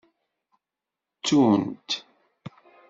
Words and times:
Ttunt. 1.17 1.89